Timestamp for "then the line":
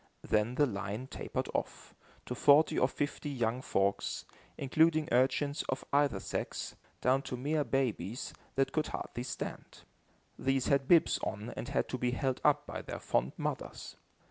0.27-1.05